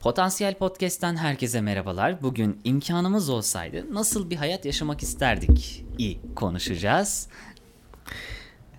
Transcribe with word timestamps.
Potansiyel 0.00 0.54
Podcast'ten 0.54 1.16
herkese 1.16 1.60
merhabalar. 1.60 2.22
Bugün 2.22 2.60
imkanımız 2.64 3.28
olsaydı 3.28 3.94
nasıl 3.94 4.30
bir 4.30 4.36
hayat 4.36 4.64
yaşamak 4.64 5.02
isterdik 5.02 5.84
i 5.98 6.18
konuşacağız. 6.34 7.28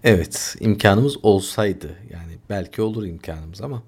Evet, 0.03 0.55
imkanımız 0.59 1.25
olsaydı 1.25 1.95
yani 2.09 2.37
belki 2.49 2.81
olur 2.81 3.05
imkanımız 3.05 3.61
ama 3.61 3.83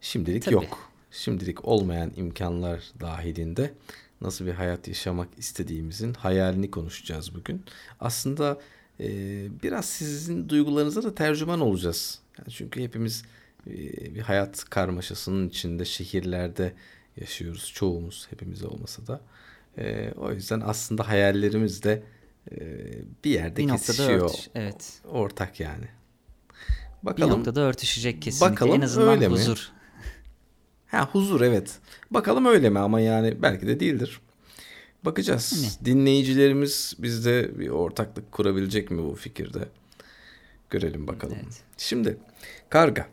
şimdilik 0.00 0.44
Tabii. 0.44 0.54
yok. 0.54 0.90
Şimdilik 1.10 1.64
olmayan 1.64 2.12
imkanlar 2.16 2.82
dahilinde 3.00 3.74
nasıl 4.20 4.46
bir 4.46 4.52
hayat 4.52 4.88
yaşamak 4.88 5.28
istediğimizin 5.36 6.14
hayalini 6.14 6.70
konuşacağız 6.70 7.34
bugün. 7.34 7.64
Aslında 8.00 8.58
e, 9.00 9.08
biraz 9.62 9.84
sizin 9.84 10.48
duygularınıza 10.48 11.02
da 11.02 11.14
tercüman 11.14 11.60
olacağız. 11.60 12.18
Yani 12.38 12.50
çünkü 12.50 12.82
hepimiz 12.82 13.22
bir 13.66 14.20
hayat 14.20 14.64
karmaşasının 14.64 15.48
içinde 15.48 15.84
şehirlerde 15.84 16.72
yaşıyoruz. 17.20 17.72
Çoğumuz 17.74 18.26
hepimiz 18.30 18.64
olmasa 18.64 19.06
da. 19.06 19.20
E, 19.78 20.12
o 20.16 20.32
yüzden 20.32 20.60
aslında 20.64 21.08
hayallerimiz 21.08 21.82
de 21.82 22.02
e, 22.52 22.56
bir 23.24 23.30
yerde 23.30 23.56
Bir 23.56 23.68
kesişiyor. 23.68 24.24
örtüş. 24.30 24.48
Evet. 24.54 25.00
Ortak 25.08 25.60
yani. 25.60 25.84
Bir 27.02 27.06
Bakalım. 27.06 27.30
noktada 27.30 27.60
örtüşecek 27.60 28.22
kesinlikle. 28.22 28.52
Bakalım 28.52 28.74
en 28.74 28.80
azından 28.80 29.08
öyle 29.08 29.28
mi? 29.28 29.34
huzur. 29.34 29.70
Ha 30.86 31.08
huzur 31.12 31.40
evet. 31.40 31.78
Bakalım 32.10 32.46
öyle 32.46 32.70
mi 32.70 32.78
ama 32.78 33.00
yani 33.00 33.42
belki 33.42 33.66
de 33.66 33.80
değildir. 33.80 34.20
Bakacağız. 35.04 35.76
Ne? 35.80 35.86
Dinleyicilerimiz 35.86 36.94
bizde 36.98 37.58
bir 37.58 37.68
ortaklık 37.68 38.32
kurabilecek 38.32 38.90
mi 38.90 39.02
bu 39.02 39.14
fikirde? 39.14 39.68
Görelim 40.70 41.06
bakalım. 41.06 41.36
Evet. 41.42 41.62
Şimdi 41.76 42.16
Karga. 42.68 43.08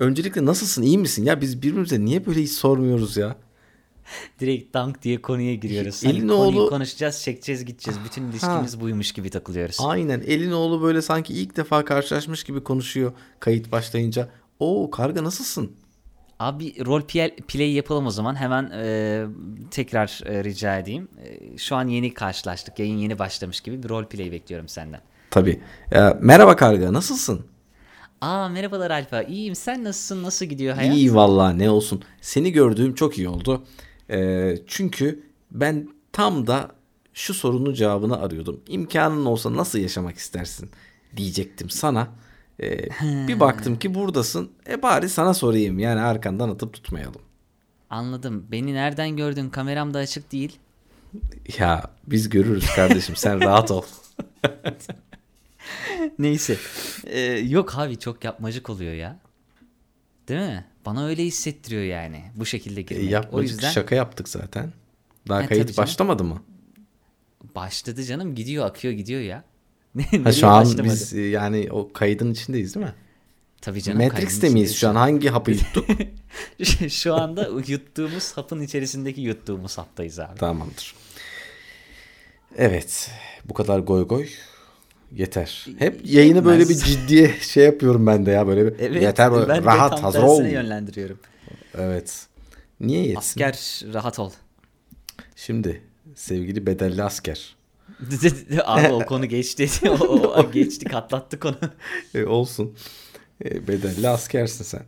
Öncelikle 0.00 0.44
nasılsın? 0.44 0.82
iyi 0.82 0.98
misin? 0.98 1.24
Ya 1.24 1.40
biz 1.40 1.62
birbirimize 1.62 2.00
niye 2.04 2.26
böyle 2.26 2.42
hiç 2.42 2.50
sormuyoruz 2.52 3.16
ya? 3.16 3.36
Direkt 4.40 4.74
dank 4.74 5.02
diye 5.02 5.22
konuya 5.22 5.54
giriyoruz. 5.54 6.04
Elin 6.04 6.14
Hani 6.18 6.28
konuyu 6.28 6.60
oğlu- 6.60 6.68
konuşacağız, 6.70 7.22
çekeceğiz, 7.22 7.64
gideceğiz. 7.64 8.00
Bütün 8.04 8.30
ilişkimiz 8.30 8.80
buymuş 8.80 9.12
gibi 9.12 9.30
takılıyoruz. 9.30 9.76
Aynen. 9.80 10.20
Elin 10.26 10.50
oğlu 10.52 10.82
böyle 10.82 11.02
sanki 11.02 11.34
ilk 11.34 11.56
defa 11.56 11.84
karşılaşmış 11.84 12.44
gibi 12.44 12.64
konuşuyor 12.64 13.12
kayıt 13.40 13.72
başlayınca. 13.72 14.28
Oo 14.60 14.90
Karga 14.90 15.24
nasılsın? 15.24 15.72
Abi 16.38 16.84
rol 16.86 17.02
play, 17.48 17.72
yapalım 17.72 18.06
o 18.06 18.10
zaman. 18.10 18.34
Hemen 18.36 18.70
e, 18.74 19.24
tekrar 19.70 20.20
e, 20.26 20.44
rica 20.44 20.78
edeyim. 20.78 21.08
E, 21.24 21.58
şu 21.58 21.76
an 21.76 21.88
yeni 21.88 22.14
karşılaştık. 22.14 22.78
Yayın 22.78 22.96
yeni 22.98 23.18
başlamış 23.18 23.60
gibi 23.60 23.82
bir 23.82 23.88
rol 23.88 24.04
play 24.04 24.32
bekliyorum 24.32 24.68
senden. 24.68 25.00
Tabii. 25.30 25.60
Ya, 25.90 26.18
merhaba 26.22 26.56
Karga 26.56 26.92
nasılsın? 26.92 27.46
Aa 28.20 28.48
merhabalar 28.48 28.90
Alfa. 28.90 29.22
İyiyim. 29.22 29.54
Sen 29.54 29.84
nasılsın? 29.84 30.22
Nasıl 30.22 30.46
gidiyor 30.46 30.74
hayat? 30.74 30.96
İyi 30.96 31.14
vallahi 31.14 31.58
ne 31.58 31.70
olsun. 31.70 32.02
Seni 32.20 32.52
gördüğüm 32.52 32.94
çok 32.94 33.18
iyi 33.18 33.28
oldu. 33.28 33.64
Ee, 34.10 34.58
çünkü 34.66 35.22
ben 35.50 35.88
tam 36.12 36.46
da 36.46 36.70
şu 37.14 37.34
sorunun 37.34 37.74
cevabını 37.74 38.20
arıyordum. 38.20 38.60
İmkanın 38.68 39.24
olsa 39.24 39.56
nasıl 39.56 39.78
yaşamak 39.78 40.16
istersin 40.16 40.70
diyecektim 41.16 41.70
sana. 41.70 42.08
Ee, 42.62 42.88
bir 43.02 43.40
baktım 43.40 43.78
ki 43.78 43.94
buradasın. 43.94 44.50
E 44.68 44.82
bari 44.82 45.08
sana 45.08 45.34
sorayım. 45.34 45.78
Yani 45.78 46.00
arkandan 46.00 46.48
atıp 46.48 46.72
tutmayalım. 46.72 47.20
Anladım. 47.90 48.46
Beni 48.52 48.74
nereden 48.74 49.16
gördün? 49.16 49.50
Kameram 49.50 49.94
da 49.94 49.98
açık 49.98 50.32
değil. 50.32 50.58
Ya 51.58 51.90
biz 52.06 52.28
görürüz 52.28 52.66
kardeşim. 52.74 53.16
Sen 53.16 53.40
rahat 53.40 53.70
ol. 53.70 53.82
Neyse. 56.18 56.56
Ee, 57.08 57.20
yok 57.48 57.78
abi 57.78 57.98
çok 57.98 58.24
yapmacık 58.24 58.70
oluyor 58.70 58.94
ya. 58.94 59.18
Değil 60.28 60.40
mi? 60.40 60.64
Bana 60.86 61.06
öyle 61.06 61.24
hissettiriyor 61.24 61.82
yani. 61.82 62.24
Bu 62.34 62.46
şekilde 62.46 62.80
E, 62.80 62.82
girmek. 62.82 63.04
o 63.04 63.10
yapmacık 63.12 63.50
yüzden 63.50 63.70
şaka 63.70 63.94
yaptık 63.94 64.28
zaten. 64.28 64.72
Daha 65.28 65.42
Ha, 65.42 65.46
kayıt 65.46 65.78
başlamadı 65.78 66.24
mı? 66.24 66.42
başladı 67.54 68.04
canım. 68.04 68.34
Gidiyor 68.34 68.66
akıyor 68.66 68.94
gidiyor 68.94 69.20
ya. 69.20 69.44
Ha, 70.24 70.32
şu 70.32 70.46
an 70.48 70.64
başlamadı? 70.64 70.84
biz 70.92 71.14
e, 71.14 71.20
yani 71.20 71.68
o 71.70 71.92
kaydın 71.92 72.32
içindeyiz 72.32 72.74
değil 72.74 72.86
mi? 72.86 72.94
Tabii 73.60 73.82
canım. 73.82 74.02
Matrix'te 74.02 74.48
miyiz 74.48 74.76
şu 74.76 74.88
an? 74.88 74.94
Hangi 74.94 75.28
hapı 75.28 75.50
yuttuk? 75.50 75.86
Şu 76.88 77.14
anda 77.14 77.48
yuttuğumuz 77.66 78.32
hapın 78.36 78.60
içerisindeki 78.60 79.20
yuttuğumuz 79.20 79.78
haptayız 79.78 80.18
abi. 80.18 80.38
Tamamdır. 80.38 80.94
Evet. 82.56 83.10
Bu 83.44 83.54
kadar 83.54 83.78
goy 83.78 84.06
goy 84.06 84.28
yeter. 85.12 85.66
Hep 85.78 86.00
yayını 86.04 86.44
böyle 86.44 86.64
bir 86.64 86.68
Yetmez. 86.74 86.84
ciddiye 86.92 87.34
şey 87.40 87.64
yapıyorum 87.64 88.06
ben 88.06 88.26
de 88.26 88.30
ya 88.30 88.46
böyle 88.46 88.66
bir 88.66 88.78
Evet, 88.84 89.02
yeter 89.02 89.32
böyle 89.32 89.48
ben 89.48 89.62
de 89.62 89.66
rahat 89.66 89.90
tam 89.90 90.00
hazır 90.02 90.22
ol. 90.22 90.44
yönlendiriyorum. 90.44 91.18
Evet. 91.74 92.26
Niye 92.80 93.00
yetsin? 93.02 93.18
Asker 93.18 93.82
rahat 93.92 94.18
ol. 94.18 94.30
Şimdi 95.36 95.82
sevgili 96.14 96.66
bedelli 96.66 97.02
asker. 97.02 97.56
Abi 98.64 98.88
o 98.92 99.06
konu 99.06 99.26
geçti. 99.26 99.68
o, 99.88 99.92
o- 99.94 100.34
o 100.42 100.50
geçti 100.52 100.84
katlattık 100.84 101.44
onu. 101.44 101.56
E, 102.14 102.24
olsun. 102.24 102.74
E, 103.44 103.68
bedelli 103.68 104.08
askersin 104.08 104.64
sen. 104.64 104.82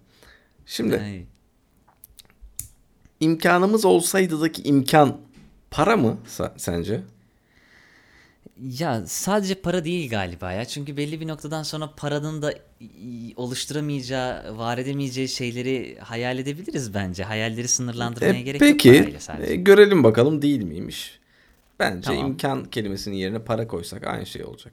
Şimdi 0.66 0.98
Ay. 1.00 1.24
imkanımız 3.20 3.84
olsaydı'daki 3.84 4.62
imkan 4.62 5.16
para 5.70 5.96
mı 5.96 6.16
sence? 6.56 7.00
Ya 8.62 9.06
sadece 9.06 9.54
para 9.54 9.84
değil 9.84 10.10
galiba 10.10 10.52
ya. 10.52 10.64
Çünkü 10.64 10.96
belli 10.96 11.20
bir 11.20 11.28
noktadan 11.28 11.62
sonra 11.62 11.94
paranın 11.96 12.42
da 12.42 12.54
oluşturamayacağı, 13.36 14.58
var 14.58 14.78
edemeyeceği 14.78 15.28
şeyleri 15.28 15.98
hayal 16.00 16.38
edebiliriz 16.38 16.94
bence. 16.94 17.24
Hayalleri 17.24 17.68
sınırlandırmaya 17.68 18.38
E, 18.38 18.42
gerek 18.42 18.70
yok 18.70 18.70
peki 18.72 18.88
parayla 18.98 19.20
sadece. 19.20 19.52
e, 19.52 19.56
görelim 19.56 20.04
bakalım 20.04 20.42
değil 20.42 20.62
miymiş? 20.62 21.20
Bence 21.78 22.06
Tamam. 22.06 22.26
imkan 22.26 22.64
kelimesinin 22.64 23.16
yerine 23.16 23.44
para 23.44 23.66
koysak 23.66 24.06
aynı 24.06 24.26
şey 24.26 24.44
olacak 24.44 24.72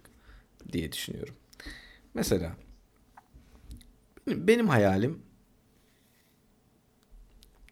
diye 0.74 0.92
düşünüyorum. 0.92 1.36
Mesela 2.14 2.56
benim, 4.28 4.48
benim 4.48 4.68
hayalim 4.70 5.22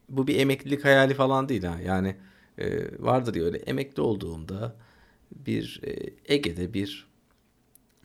bu 0.10 0.28
bir 0.28 0.40
emeklilik 0.40 0.86
hayali 0.86 1.14
falan 1.14 1.50
değil 1.50 1.64
ha. 1.64 1.78
Yani 1.86 2.16
e, 2.58 2.68
vardır 3.04 3.36
ya 3.36 3.44
öyle 3.44 3.58
emekli 3.58 4.02
olduğumda 4.02 4.76
bir 5.32 5.82
e, 5.84 5.94
Ege'de 6.36 6.74
bir 6.74 7.08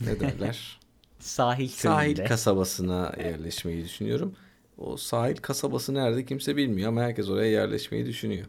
ne 0.01 0.21
derler? 0.21 0.81
Sahil 1.19 1.69
sahil 1.69 2.15
köyünde. 2.15 2.25
kasabasına 2.25 3.13
yerleşmeyi 3.19 3.85
düşünüyorum. 3.85 4.35
O 4.79 4.97
sahil 4.97 5.37
kasabası 5.37 5.95
nerede 5.95 6.25
kimse 6.25 6.57
bilmiyor 6.57 6.89
ama 6.89 7.03
herkes 7.03 7.29
oraya 7.29 7.51
yerleşmeyi 7.51 8.07
düşünüyor. 8.07 8.47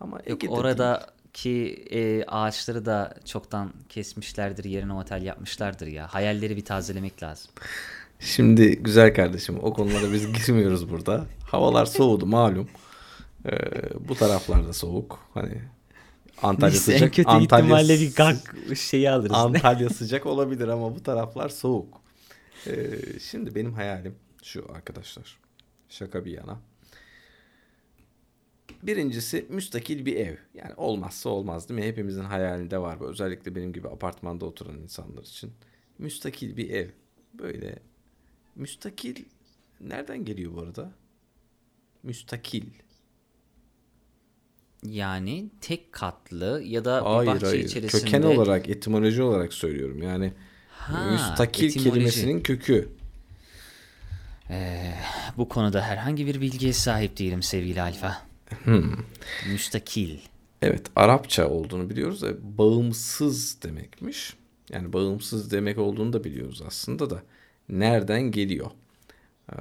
Ama 0.00 0.16
Yok, 0.26 0.26
Ege'de 0.26 0.40
değil. 0.40 0.52
oradaki 0.52 1.84
e, 1.90 2.24
ağaçları 2.24 2.86
da 2.86 3.14
çoktan 3.24 3.72
kesmişlerdir, 3.88 4.64
yerine 4.64 4.92
otel 4.92 5.22
yapmışlardır 5.22 5.86
ya. 5.86 6.06
Hayalleri 6.14 6.56
bir 6.56 6.64
tazelemek 6.64 7.22
lazım. 7.22 7.50
Şimdi 8.20 8.76
güzel 8.82 9.14
kardeşim 9.14 9.58
o 9.62 9.72
konulara 9.74 10.12
biz 10.12 10.32
girmiyoruz 10.46 10.90
burada. 10.90 11.26
Havalar 11.46 11.86
soğudu 11.86 12.26
malum. 12.26 12.68
Ee, 13.46 13.50
bu 14.08 14.14
taraflarda 14.14 14.72
soğuk. 14.72 15.18
Hani 15.34 15.62
Antalya 16.42 16.70
Neyse, 16.72 16.92
sıcak. 16.92 17.02
en 17.02 17.10
kötü 17.10 17.28
Antalya, 17.28 17.64
ihtimalle 17.64 18.00
bir 18.00 18.14
gak 18.14 18.56
şeyi 18.76 19.10
alırız. 19.10 19.36
Antalya 19.36 19.90
sıcak 19.90 20.26
olabilir 20.26 20.68
ama 20.68 20.94
bu 20.96 21.02
taraflar 21.02 21.48
soğuk. 21.48 22.00
Ee, 22.66 22.90
şimdi 23.20 23.54
benim 23.54 23.72
hayalim 23.74 24.14
şu 24.42 24.66
arkadaşlar. 24.74 25.38
Şaka 25.88 26.24
bir 26.24 26.30
yana. 26.30 26.60
Birincisi 28.82 29.46
müstakil 29.48 30.06
bir 30.06 30.16
ev. 30.16 30.36
Yani 30.54 30.74
olmazsa 30.76 31.28
olmaz 31.30 31.68
değil 31.68 31.80
mi? 31.80 31.86
Hepimizin 31.86 32.24
hayalinde 32.24 32.78
var 32.78 33.00
bu. 33.00 33.08
Özellikle 33.08 33.54
benim 33.54 33.72
gibi 33.72 33.88
apartmanda 33.88 34.44
oturan 34.44 34.78
insanlar 34.78 35.22
için. 35.22 35.52
Müstakil 35.98 36.56
bir 36.56 36.70
ev. 36.70 36.88
Böyle 37.34 37.78
müstakil 38.56 39.24
nereden 39.80 40.24
geliyor 40.24 40.54
bu 40.54 40.60
arada? 40.60 40.92
Müstakil. 42.02 42.64
Yani 44.84 45.50
tek 45.60 45.92
katlı 45.92 46.62
ya 46.64 46.84
da 46.84 47.00
bir 47.00 47.06
Hayır 47.06 47.26
bahçe 47.30 47.46
hayır. 47.46 47.64
içerisinde. 47.64 48.02
Köken 48.04 48.22
olarak, 48.22 48.68
etimoloji 48.68 49.22
olarak 49.22 49.52
söylüyorum. 49.52 50.02
Yani 50.02 50.32
Ha, 50.70 51.10
müstakil 51.12 51.64
etimoloji. 51.64 51.90
kelimesinin 51.90 52.40
kökü. 52.40 52.88
Bu 55.36 55.48
konuda 55.48 55.82
herhangi 55.82 56.26
bir 56.26 56.40
bilgiye 56.40 56.72
sahip 56.72 57.18
değilim 57.18 57.42
sevgili 57.42 57.82
Alfa. 57.82 58.22
Hmm. 58.64 58.92
Müstakil. 59.52 60.18
Evet, 60.62 60.86
Arapça 60.96 61.48
olduğunu 61.48 61.90
biliyoruz 61.90 62.22
da 62.22 62.58
bağımsız 62.58 63.62
demekmiş. 63.62 64.34
Yani 64.72 64.92
bağımsız 64.92 65.50
demek 65.50 65.78
olduğunu 65.78 66.12
da 66.12 66.24
biliyoruz 66.24 66.62
aslında 66.66 67.10
da. 67.10 67.22
Nereden 67.68 68.22
geliyor? 68.22 68.70
S- 69.50 69.58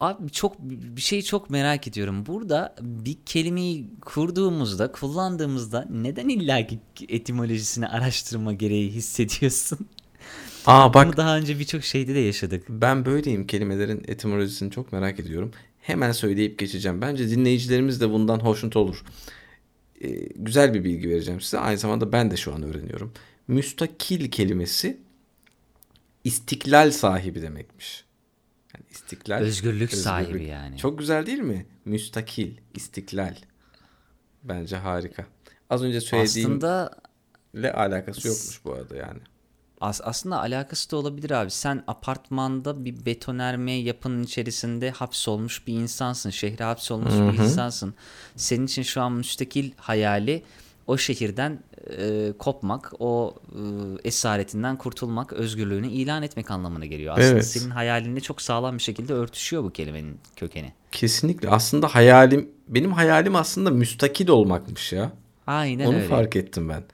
Abi 0.00 0.30
çok 0.30 0.56
bir 0.60 1.00
şeyi 1.00 1.24
çok 1.24 1.50
merak 1.50 1.88
ediyorum. 1.88 2.26
Burada 2.26 2.74
bir 2.80 3.16
kelimeyi 3.26 3.90
kurduğumuzda, 4.00 4.92
kullandığımızda 4.92 5.86
neden 5.90 6.28
illaki 6.28 6.78
etimolojisini 7.08 7.88
araştırma 7.88 8.52
gereği 8.52 8.90
hissediyorsun? 8.90 9.78
Aa 10.66 10.94
bak 10.94 11.06
Bunu 11.06 11.16
daha 11.16 11.36
önce 11.36 11.58
birçok 11.58 11.84
şeyde 11.84 12.14
de 12.14 12.18
yaşadık. 12.18 12.64
ben 12.68 13.04
böyleyim 13.04 13.46
kelimelerin 13.46 14.04
etimolojisini 14.08 14.70
çok 14.70 14.92
merak 14.92 15.20
ediyorum. 15.20 15.52
hemen 15.80 16.12
söyleyip 16.12 16.58
geçeceğim. 16.58 17.00
Bence 17.02 17.30
dinleyicilerimiz 17.30 18.00
de 18.00 18.10
bundan 18.10 18.40
hoşnut 18.40 18.76
olur. 18.76 19.04
Ee, 20.00 20.08
güzel 20.36 20.74
bir 20.74 20.84
bilgi 20.84 21.08
vereceğim 21.10 21.40
size. 21.40 21.58
Aynı 21.58 21.78
zamanda 21.78 22.12
ben 22.12 22.30
de 22.30 22.36
şu 22.36 22.54
an 22.54 22.62
öğreniyorum. 22.62 23.12
Müstakil 23.48 24.30
kelimesi 24.30 24.98
istiklal 26.24 26.90
sahibi 26.90 27.42
demekmiş. 27.42 28.04
İstiklal 28.92 29.38
Özgürlük 29.38 29.94
sahibi 29.94 30.44
yani. 30.44 30.78
Çok 30.78 30.98
güzel 30.98 31.26
değil 31.26 31.38
mi? 31.38 31.66
Müstakil, 31.84 32.56
istiklal. 32.74 33.34
Bence 34.42 34.76
harika. 34.76 35.26
Az 35.70 35.82
önce 35.82 36.00
söylediğimle 36.00 36.66
Aslında 36.66 37.74
alakası 37.74 38.28
yokmuş 38.28 38.64
bu 38.64 38.72
arada 38.72 38.96
yani. 38.96 39.20
As 39.80 40.00
aslında 40.04 40.40
alakası 40.40 40.90
da 40.90 40.96
olabilir 40.96 41.30
abi. 41.30 41.50
Sen 41.50 41.84
apartmanda 41.86 42.84
bir 42.84 43.06
betonerme 43.06 43.72
yapının 43.72 44.22
içerisinde 44.22 44.90
hapsolmuş 44.90 45.66
bir 45.66 45.74
insansın. 45.74 46.30
Şehre 46.30 46.64
hapsolmuş 46.64 47.12
bir 47.12 47.42
insansın. 47.42 47.94
Senin 48.36 48.66
için 48.66 48.82
şu 48.82 49.02
an 49.02 49.12
müstakil 49.12 49.72
hayali 49.76 50.42
o 50.86 50.96
şehirden 50.98 51.58
e, 51.98 52.32
kopmak, 52.38 52.92
o 52.98 53.34
e, 53.52 53.58
esaretinden 54.08 54.76
kurtulmak, 54.76 55.32
özgürlüğünü 55.32 55.88
ilan 55.88 56.22
etmek 56.22 56.50
anlamına 56.50 56.86
geliyor. 56.86 57.14
Aslında 57.18 57.28
Evet. 57.32 57.46
senin 57.46 57.70
hayalinle 57.70 58.20
çok 58.20 58.42
sağlam 58.42 58.78
bir 58.78 58.82
şekilde 58.82 59.12
örtüşüyor 59.12 59.64
bu 59.64 59.70
kelimenin 59.70 60.18
kökeni. 60.36 60.72
Kesinlikle. 60.92 61.48
Aslında 61.48 61.88
hayalim, 61.88 62.50
benim 62.68 62.92
hayalim 62.92 63.36
aslında 63.36 63.70
müstakil 63.70 64.28
olmakmış 64.28 64.92
ya. 64.92 65.12
Aynen 65.46 65.86
Onu 65.86 65.96
öyle. 65.96 66.06
fark 66.08 66.36
ettim 66.36 66.68
ben. 66.68 66.84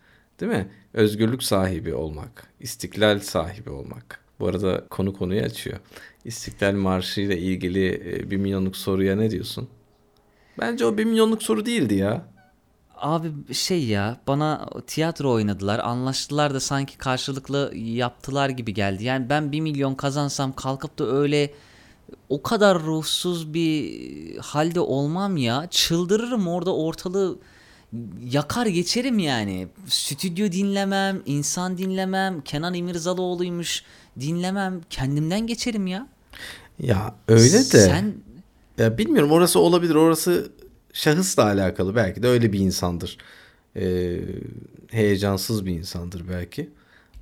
Değil 0.41 0.53
mi? 0.53 0.69
Özgürlük 0.95 1.43
sahibi 1.43 1.95
olmak, 1.95 2.47
istiklal 2.61 3.21
sahibi 3.21 3.71
olmak. 3.71 4.21
Bu 4.41 4.47
arada 4.47 4.85
konu 4.91 5.13
konuyu 5.13 5.43
açıyor. 5.43 5.79
İstiklal 6.25 6.73
Marşı 6.73 7.21
ile 7.21 7.39
ilgili 7.39 7.87
e, 8.15 8.31
bir 8.31 8.37
milyonluk 8.37 8.77
soruya 8.77 9.17
ne 9.17 9.31
diyorsun? 9.31 9.69
Bence 10.61 10.85
o 10.87 10.99
bir 10.99 11.05
milyonluk 11.05 11.43
soru 11.43 11.67
değildi 11.67 11.95
ya. 11.95 12.27
Abi 13.01 13.55
şey 13.55 13.85
ya 13.85 14.17
bana 14.27 14.69
tiyatro 14.87 15.33
oynadılar 15.33 15.79
anlaştılar 15.79 16.55
da 16.55 16.61
sanki 16.61 16.99
karşılıklı 16.99 17.73
yaptılar 17.77 18.49
gibi 18.49 18.75
geldi. 18.75 19.05
Yani 19.05 19.31
ben 19.31 19.53
1 19.53 19.61
milyon 19.61 19.95
kazansam 19.95 20.53
kalkıp 20.53 20.99
da 20.99 21.07
öyle 21.07 21.55
o 22.29 22.43
kadar 22.43 22.83
ruhsuz 22.83 23.55
bir 23.55 24.39
halde 24.39 24.81
olmam 24.81 25.37
ya. 25.37 25.67
Çıldırırım 25.71 26.49
orada 26.49 26.75
ortalığı 26.75 27.39
yakar 28.25 28.67
geçerim 28.67 29.19
yani. 29.19 29.69
Stüdyo 29.87 30.53
dinlemem, 30.53 31.23
insan 31.27 31.79
dinlemem, 31.79 32.41
Kenan 32.41 32.75
İmirzalıoğlu'ymuş 32.75 33.85
dinlemem. 34.21 34.81
Kendimden 34.91 35.47
geçerim 35.47 35.87
ya. 35.87 36.07
Ya 36.79 37.15
öyle 37.29 37.59
de. 37.59 37.63
Sen 37.63 38.15
Ya 38.79 38.99
bilmiyorum 38.99 39.31
orası 39.33 39.59
olabilir. 39.61 39.95
Orası 39.95 40.53
şahısla 40.99 41.45
alakalı. 41.45 41.97
Belki 41.97 42.23
de 42.23 42.29
öyle 42.29 42.53
bir 42.53 42.59
insandır. 42.59 43.19
Ee, 43.77 44.21
heyecansız 44.91 45.67
bir 45.67 45.73
insandır 45.73 46.29
belki. 46.29 46.71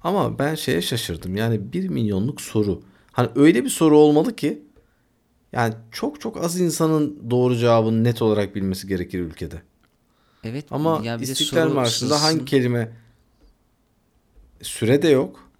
Ama 0.02 0.38
ben 0.38 0.54
şeye 0.54 0.82
şaşırdım. 0.82 1.36
Yani 1.36 1.72
bir 1.72 1.88
milyonluk 1.88 2.40
soru. 2.40 2.82
Hani 3.12 3.28
öyle 3.36 3.64
bir 3.64 3.70
soru 3.70 3.98
olmalı 3.98 4.36
ki 4.36 4.62
yani 5.52 5.74
çok 5.92 6.20
çok 6.20 6.36
az 6.44 6.60
insanın 6.60 7.30
doğru 7.30 7.56
cevabını 7.56 8.04
net 8.04 8.22
olarak 8.22 8.54
bilmesi 8.54 8.86
gerekir 8.88 9.20
ülkede. 9.20 9.62
evet 10.44 10.64
Ama 10.70 11.02
ya 11.04 11.16
İstiklal 11.16 11.68
Marşı'nda 11.68 12.22
hangi 12.22 12.44
kelime 12.44 12.92
süre 14.62 15.02
de 15.02 15.08
yok. 15.08 15.50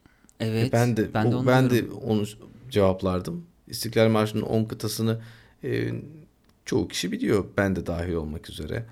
Evet. 0.40 0.68
E 0.68 0.72
ben 0.72 0.96
de 0.96 1.14
ben 1.14 1.32
de 1.32 1.36
o- 1.36 1.38
onu 1.38 1.46
ben 1.46 1.70
diyorum. 1.70 1.90
de 1.90 1.94
onu 1.94 2.24
cevaplardım. 2.70 3.46
İstiklal 3.68 4.08
Marşı'nın 4.08 4.42
10 4.42 4.64
kıtasını 4.64 5.20
e, 5.64 5.92
çoğu 6.66 6.88
kişi 6.88 7.12
biliyor. 7.12 7.44
Ben 7.56 7.76
de 7.76 7.86
dahil 7.86 8.12
olmak 8.12 8.50
üzere. 8.50 8.84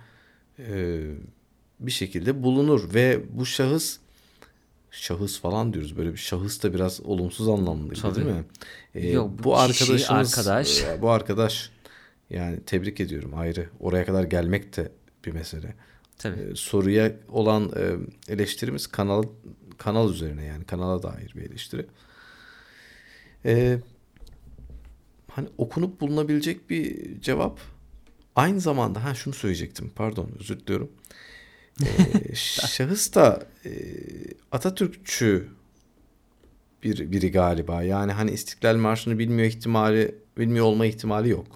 E, 0.58 1.00
bir 1.80 1.90
şekilde 1.90 2.42
bulunur 2.42 2.94
ve 2.94 3.20
bu 3.30 3.46
şahıs 3.46 3.98
şahıs 4.90 5.40
falan 5.40 5.72
diyoruz. 5.72 5.96
Böyle 5.96 6.12
bir 6.12 6.16
şahıs 6.16 6.62
da 6.62 6.74
biraz 6.74 7.00
olumsuz 7.00 7.48
anlamlı 7.48 7.94
Tabii. 7.94 8.14
değil 8.14 8.26
mi? 8.26 8.44
E, 8.94 9.08
Yok, 9.10 9.30
bu 9.44 9.58
arkadaşımız 9.58 10.10
arkadaş. 10.10 10.82
e, 10.82 11.02
bu 11.02 11.10
arkadaş 11.10 11.70
yani 12.30 12.60
tebrik 12.66 13.00
ediyorum 13.00 13.32
ayrı. 13.34 13.68
Oraya 13.80 14.04
kadar 14.04 14.24
gelmek 14.24 14.76
de 14.76 14.92
bir 15.24 15.32
mesele. 15.32 15.74
Tabii. 16.18 16.40
E, 16.40 16.54
soruya 16.54 17.12
olan 17.28 17.72
e, 17.76 18.32
eleştirimiz 18.32 18.86
kanal 18.86 19.22
kanal 19.78 20.10
üzerine 20.12 20.44
yani 20.44 20.64
kanala 20.64 21.02
dair 21.02 21.32
bir 21.36 21.42
eleştiri. 21.42 21.86
E, 23.44 23.78
hani 25.36 25.48
okunup 25.58 26.00
bulunabilecek 26.00 26.70
bir 26.70 27.20
cevap. 27.20 27.60
Aynı 28.36 28.60
zamanda 28.60 29.04
ha 29.04 29.14
şunu 29.14 29.34
söyleyecektim. 29.34 29.92
Pardon 29.96 30.30
özür 30.40 30.60
diliyorum. 30.60 30.90
E, 31.82 32.34
şahıs 32.34 33.14
da 33.14 33.46
e, 33.64 33.70
Atatürkçü 34.52 35.48
bir 36.82 37.12
biri 37.12 37.30
galiba. 37.30 37.82
Yani 37.82 38.12
hani 38.12 38.30
İstiklal 38.30 38.76
Marşı'nı 38.76 39.18
bilmiyor 39.18 39.48
ihtimali 39.48 40.14
bilmiyor 40.38 40.64
olma 40.64 40.86
ihtimali 40.86 41.28
yok. 41.28 41.46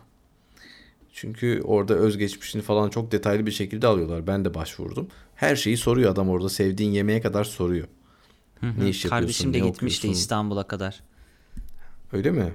Çünkü 1.13 1.61
orada 1.65 1.95
özgeçmişini 1.95 2.63
falan 2.63 2.91
çok 2.91 3.13
detaylı 3.13 3.47
bir 3.47 3.51
şekilde 3.51 3.87
alıyorlar. 3.87 4.27
Ben 4.27 4.45
de 4.45 4.55
başvurdum. 4.55 5.09
Her 5.35 5.57
şeyi 5.57 5.77
soruyor 5.77 6.13
adam 6.13 6.29
orada. 6.29 6.49
Sevdiğin 6.49 6.93
yemeğe 6.93 7.21
kadar 7.21 7.45
soruyor. 7.45 7.89
Ne 8.63 8.69
iş 8.69 9.05
yapıyorsun? 9.05 9.09
Kardeşim 9.09 9.55
de 9.55 9.59
gitmişti? 9.59 10.09
İstanbul'a 10.09 10.67
kadar. 10.67 11.01
Öyle 12.13 12.31
mi? 12.31 12.55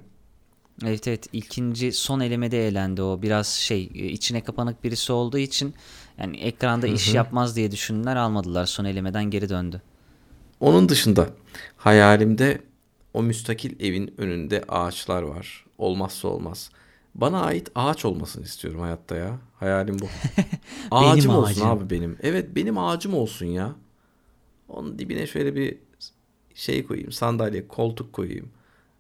Evet 0.84 1.08
evet 1.08 1.28
ikinci 1.34 1.92
son 1.92 2.20
elemede 2.20 2.68
elendi 2.68 3.02
o 3.02 3.22
biraz 3.22 3.48
şey 3.48 3.90
e, 3.96 4.06
içine 4.06 4.44
kapanık 4.44 4.84
birisi 4.84 5.14
olduğu 5.14 5.38
için 5.38 5.74
yani 6.18 6.38
ekranda 6.38 6.88
iş 6.88 7.14
yapmaz 7.14 7.56
diye 7.56 7.72
düşündüler 7.72 8.16
almadılar 8.16 8.66
son 8.66 8.86
elemeden 8.86 9.24
geri 9.24 9.50
döndü. 9.50 9.82
Onun 10.60 10.90
dışında 10.90 11.30
hayalimde 11.78 12.62
o 13.14 13.24
müstakil 13.24 13.86
evin 13.86 14.14
önünde 14.18 14.64
ağaçlar 14.68 15.22
var. 15.24 15.66
Olmazsa 15.78 16.28
olmaz. 16.28 16.72
Bana 17.16 17.42
ait 17.42 17.72
ağaç 17.76 18.06
olmasını 18.06 18.44
istiyorum 18.44 18.82
hayatta 18.82 19.16
ya. 19.16 19.40
Hayalim 19.60 20.00
bu. 20.00 20.06
ağacım 20.92 21.36
olsun 21.36 21.52
ağacım. 21.52 21.68
abi 21.68 21.90
benim. 21.90 22.18
Evet 22.22 22.56
benim 22.56 22.78
ağacım 22.78 23.14
olsun 23.14 23.46
ya. 23.46 23.76
Onun 24.70 25.00
dibine 25.00 25.28
şöyle 25.28 25.56
bir 25.56 25.78
şey 26.56 26.86
koyayım. 26.86 27.12
Sandalye, 27.12 27.68
koltuk 27.68 28.14
koyayım. 28.14 28.50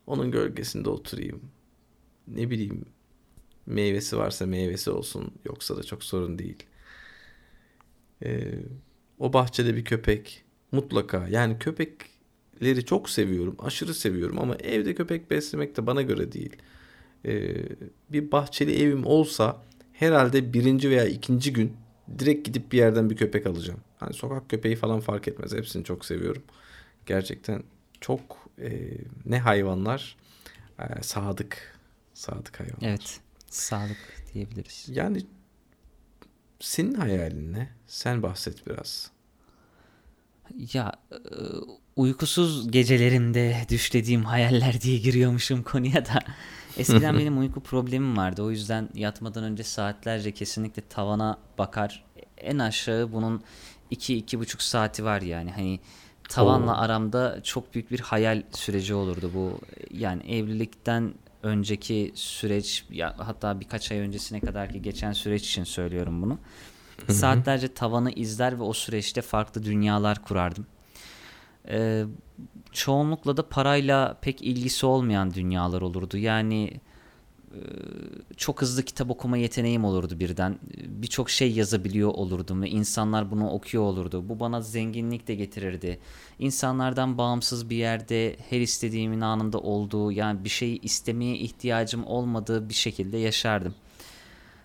Onun 0.07 0.31
gölgesinde 0.31 0.89
oturayım. 0.89 1.41
Ne 2.27 2.49
bileyim 2.49 2.85
meyvesi 3.65 4.17
varsa 4.17 4.45
meyvesi 4.45 4.91
olsun. 4.91 5.33
Yoksa 5.45 5.77
da 5.77 5.83
çok 5.83 6.03
sorun 6.03 6.39
değil. 6.39 6.63
Ee, 8.23 8.53
o 9.19 9.33
bahçede 9.33 9.75
bir 9.75 9.85
köpek 9.85 10.43
mutlaka. 10.71 11.27
Yani 11.27 11.59
köpekleri 11.59 12.85
çok 12.85 13.09
seviyorum. 13.09 13.55
Aşırı 13.59 13.93
seviyorum 13.93 14.39
ama 14.39 14.55
evde 14.55 14.95
köpek 14.95 15.31
beslemek 15.31 15.77
de 15.77 15.87
bana 15.87 16.01
göre 16.01 16.31
değil. 16.31 16.55
Ee, 17.25 17.55
bir 18.09 18.31
bahçeli 18.31 18.83
evim 18.83 19.05
olsa 19.05 19.63
herhalde 19.93 20.53
birinci 20.53 20.89
veya 20.89 21.05
ikinci 21.05 21.53
gün 21.53 21.73
direkt 22.19 22.45
gidip 22.45 22.71
bir 22.71 22.77
yerden 22.77 23.09
bir 23.09 23.15
köpek 23.15 23.47
alacağım. 23.47 23.79
Hani 23.97 24.13
sokak 24.13 24.49
köpeği 24.49 24.75
falan 24.75 24.99
fark 24.99 25.27
etmez. 25.27 25.53
Hepsini 25.53 25.83
çok 25.83 26.05
seviyorum. 26.05 26.43
Gerçekten 27.05 27.63
çok 28.01 28.49
e, 28.61 28.71
ne 29.25 29.39
hayvanlar 29.39 30.17
e, 30.79 31.03
sadık 31.03 31.79
sadık 32.13 32.59
hayvanlar. 32.59 32.87
Evet 32.89 33.19
sağlık 33.49 34.23
diyebiliriz. 34.33 34.85
Yani 34.87 35.25
senin 36.59 36.93
hayalin 36.93 37.53
ne? 37.53 37.69
Sen 37.87 38.23
bahset 38.23 38.67
biraz. 38.67 39.11
Ya 40.73 40.91
e, 41.11 41.17
uykusuz 41.95 42.71
gecelerimde 42.71 43.57
düşlediğim 43.69 44.25
hayaller 44.25 44.81
diye 44.81 44.97
giriyormuşum 44.97 45.63
konuya 45.63 46.05
da. 46.05 46.19
Eskiden 46.77 47.17
benim 47.17 47.39
uyku 47.39 47.63
problemim 47.63 48.17
vardı. 48.17 48.43
O 48.43 48.51
yüzden 48.51 48.89
yatmadan 48.93 49.43
önce 49.43 49.63
saatlerce 49.63 50.31
kesinlikle 50.31 50.81
tavana 50.89 51.37
bakar. 51.57 52.05
En 52.37 52.59
aşağı 52.59 53.11
bunun 53.11 53.43
2-2,5 53.91 54.63
saati 54.63 55.03
var 55.03 55.21
yani. 55.21 55.51
Hani 55.51 55.79
tavanla 56.29 56.71
Oo. 56.71 56.77
aramda 56.77 57.43
çok 57.43 57.73
büyük 57.73 57.91
bir 57.91 57.99
hayal 57.99 58.43
süreci 58.51 58.93
olurdu 58.93 59.31
bu. 59.33 59.59
Yani 59.91 60.23
evlilikten 60.23 61.13
önceki 61.43 62.11
süreç 62.15 62.85
ya 62.91 63.15
hatta 63.17 63.59
birkaç 63.59 63.91
ay 63.91 63.97
öncesine 63.97 64.39
kadar 64.39 64.69
ki 64.69 64.81
geçen 64.81 65.11
süreç 65.13 65.49
için 65.49 65.63
söylüyorum 65.63 66.21
bunu. 66.21 66.39
Saatlerce 67.09 67.73
tavanı 67.73 68.11
izler 68.11 68.59
ve 68.59 68.63
o 68.63 68.73
süreçte 68.73 69.21
farklı 69.21 69.63
dünyalar 69.63 70.23
kurardım. 70.23 70.65
Ee, 71.67 72.03
çoğunlukla 72.71 73.37
da 73.37 73.49
parayla 73.49 74.17
pek 74.21 74.41
ilgisi 74.41 74.85
olmayan 74.85 75.33
dünyalar 75.33 75.81
olurdu. 75.81 76.17
Yani 76.17 76.79
çok 78.37 78.61
hızlı 78.61 78.83
kitap 78.83 79.09
okuma 79.09 79.37
yeteneğim 79.37 79.85
olurdu 79.85 80.19
birden. 80.19 80.59
Birçok 80.87 81.29
şey 81.29 81.51
yazabiliyor 81.51 82.09
olurdum 82.09 82.61
ve 82.61 82.69
insanlar 82.69 83.31
bunu 83.31 83.49
okuyor 83.49 83.83
olurdu. 83.83 84.29
Bu 84.29 84.39
bana 84.39 84.61
zenginlik 84.61 85.27
de 85.27 85.35
getirirdi. 85.35 85.99
İnsanlardan 86.39 87.17
bağımsız 87.17 87.69
bir 87.69 87.75
yerde 87.75 88.35
her 88.49 88.61
istediğimin 88.61 89.21
anında 89.21 89.59
olduğu 89.59 90.11
yani 90.11 90.43
bir 90.43 90.49
şeyi 90.49 90.81
istemeye 90.81 91.35
ihtiyacım 91.35 92.07
olmadığı 92.07 92.69
bir 92.69 92.73
şekilde 92.73 93.17
yaşardım. 93.17 93.75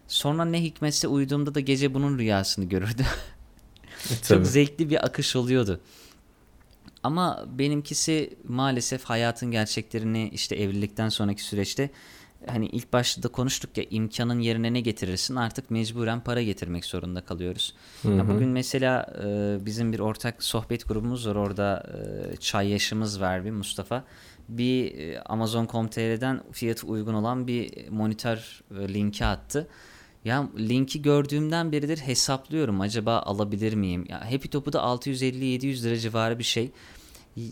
Sonra 0.09 0.45
ne 0.45 0.63
hikmetse 0.63 1.09
uyuduğumda 1.09 1.55
da 1.55 1.61
gece 1.61 1.95
bunun 1.95 2.19
rüyasını 2.19 2.65
görürdüm. 2.65 3.07
E, 4.11 4.23
Çok 4.29 4.47
zevkli 4.47 4.91
bir 4.91 5.07
akış 5.07 5.37
oluyordu. 5.37 5.81
Ama 7.03 7.45
benimkisi 7.59 8.37
maalesef 8.49 9.05
hayatın 9.05 9.51
gerçeklerini 9.51 10.29
işte 10.29 10.57
evlilikten 10.57 11.09
sonraki 11.09 11.43
süreçte 11.43 11.91
hani 12.47 12.67
ilk 12.67 12.93
başta 12.93 13.23
da 13.23 13.29
konuştuk 13.29 13.79
ya 13.79 13.85
imkanın 13.91 14.39
yerine 14.39 14.73
ne 14.73 14.81
getirirsin 14.81 15.37
artık 15.37 15.71
mecburen 15.71 16.21
para 16.21 16.43
getirmek 16.43 16.85
zorunda 16.85 17.21
kalıyoruz. 17.21 17.75
Ya 18.05 18.29
bugün 18.29 18.49
mesela 18.49 19.07
e, 19.25 19.59
bizim 19.67 19.93
bir 19.93 19.99
ortak 19.99 20.43
sohbet 20.43 20.89
grubumuz 20.89 21.29
var 21.29 21.35
orada 21.35 21.87
e, 22.33 22.37
çay 22.37 22.69
yaşımız 22.69 23.21
var 23.21 23.45
bir 23.45 23.51
Mustafa. 23.51 24.05
Bir 24.49 24.99
e, 24.99 25.21
Amazon.com.tr'den 25.21 26.43
fiyatı 26.53 26.87
uygun 26.87 27.15
olan 27.15 27.47
bir 27.47 27.89
monitör 27.91 28.61
e, 28.81 28.95
linki 28.95 29.25
attı. 29.25 29.69
Ya 30.25 30.49
linki 30.59 31.03
gördüğümden 31.03 31.73
beridir 31.73 31.99
hesaplıyorum 31.99 32.81
acaba 32.81 33.19
alabilir 33.19 33.75
miyim? 33.75 34.05
Ya 34.09 34.21
Happy 34.33 34.49
Top'u 34.49 34.73
da 34.73 34.79
650-700 34.79 35.85
lira 35.85 35.97
civarı 35.97 36.39
bir 36.39 36.45
şey. 36.45 36.71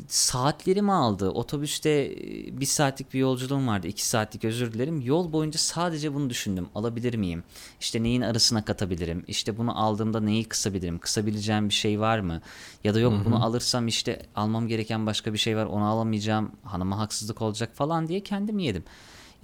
Saatlerimi 0.08 0.92
aldı. 0.92 1.30
Otobüste 1.30 1.90
e, 1.90 2.60
bir 2.60 2.66
saatlik 2.66 3.14
bir 3.14 3.18
yolculuğum 3.18 3.66
vardı. 3.66 3.86
iki 3.86 4.06
saatlik 4.06 4.44
özür 4.44 4.72
dilerim. 4.72 5.00
Yol 5.00 5.32
boyunca 5.32 5.58
sadece 5.58 6.14
bunu 6.14 6.30
düşündüm. 6.30 6.68
Alabilir 6.74 7.14
miyim? 7.14 7.44
İşte 7.80 8.02
neyin 8.02 8.20
arasına 8.20 8.64
katabilirim? 8.64 9.24
İşte 9.28 9.58
bunu 9.58 9.80
aldığımda 9.80 10.20
neyi 10.20 10.44
kısabilirim? 10.44 10.98
Kısabileceğim 10.98 11.68
bir 11.68 11.74
şey 11.74 12.00
var 12.00 12.18
mı? 12.18 12.40
Ya 12.84 12.94
da 12.94 13.00
yok 13.00 13.12
bunu 13.24 13.44
alırsam 13.44 13.88
işte 13.88 14.22
almam 14.36 14.68
gereken 14.68 15.06
başka 15.06 15.32
bir 15.32 15.38
şey 15.38 15.56
var. 15.56 15.66
Onu 15.66 15.84
alamayacağım. 15.84 16.52
Hanıma 16.64 16.98
haksızlık 16.98 17.42
olacak 17.42 17.70
falan 17.74 18.08
diye 18.08 18.20
kendim 18.20 18.58
yedim. 18.58 18.84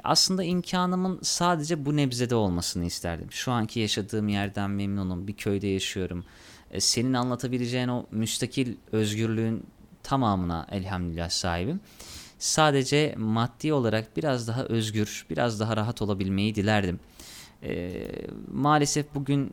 Aslında 0.05 0.45
imkanımın 0.45 1.19
sadece 1.23 1.85
bu 1.87 1.97
nebzede 1.97 2.35
olmasını 2.35 2.85
isterdim. 2.85 3.33
Şu 3.33 3.53
anki 3.53 3.81
yaşadığım 3.81 4.29
yerden 4.29 4.71
memnunum. 4.71 5.27
Bir 5.29 5.33
köyde 5.37 5.67
yaşıyorum. 5.67 6.25
E, 6.71 6.81
Senin 6.81 7.12
anlatabileceğin 7.12 7.89
o 7.89 8.07
müstakil 8.11 8.75
özgürlüğün 8.93 9.65
tamamına 10.03 10.67
elhamdülillah 10.71 11.31
sahibim. 11.31 11.81
Sadece 12.39 13.15
maddi 13.19 13.73
olarak 13.73 14.17
biraz 14.17 14.49
daha 14.49 14.65
özgür, 14.65 15.27
biraz 15.31 15.61
daha 15.61 15.77
rahat 15.77 16.03
olabilmeyi 16.03 16.55
dilerdim. 16.55 17.01
E, 17.63 18.03
maalesef 18.53 19.15
bugün 19.15 19.47
e, 19.47 19.51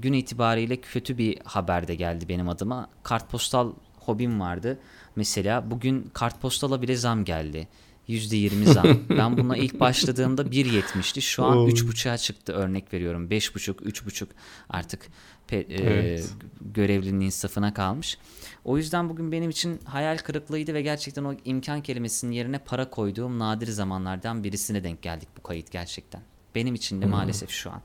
gün 0.00 0.12
itibariyle 0.12 0.76
kötü 0.76 1.18
bir 1.18 1.38
haber 1.44 1.88
de 1.88 1.94
geldi 1.94 2.28
benim 2.28 2.48
adıma. 2.48 2.88
Kartpostal 3.02 3.72
hobim 4.00 4.40
vardı. 4.40 4.78
Mesela 5.16 5.70
bugün 5.70 6.10
kartpostala 6.12 6.82
bile 6.82 6.96
zam 6.96 7.24
geldi. 7.24 7.68
%20 8.08 8.64
zam. 8.64 8.86
ben 9.08 9.36
buna 9.38 9.56
ilk 9.56 9.80
başladığımda 9.80 10.42
1.70'ti. 10.42 11.22
Şu 11.22 11.44
an 11.44 11.58
Oy. 11.58 11.70
3.5'a 11.70 12.18
çıktı 12.18 12.52
örnek 12.52 12.92
veriyorum. 12.92 13.28
5.5, 13.30 13.72
3.5 13.74 14.26
artık 14.68 15.06
pe- 15.48 15.72
e, 15.72 15.82
Evet. 15.82 16.30
görevlinin 16.60 17.20
insafına 17.20 17.74
kalmış. 17.74 18.18
O 18.64 18.76
yüzden 18.76 19.08
bugün 19.08 19.32
benim 19.32 19.50
için 19.50 19.80
hayal 19.84 20.18
kırıklığıydı 20.18 20.74
ve 20.74 20.82
gerçekten 20.82 21.24
o 21.24 21.34
imkan 21.44 21.82
kelimesinin 21.82 22.32
yerine 22.32 22.58
para 22.58 22.90
koyduğum 22.90 23.38
nadir 23.38 23.66
zamanlardan 23.68 24.44
birisine 24.44 24.84
denk 24.84 25.02
geldik 25.02 25.28
bu 25.38 25.42
kayıt 25.42 25.70
gerçekten. 25.70 26.22
Benim 26.54 26.74
için 26.74 27.02
de 27.02 27.06
maalesef 27.06 27.50
şu 27.50 27.70
an 27.70 27.82